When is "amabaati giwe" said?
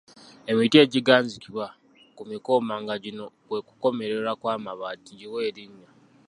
4.57-5.39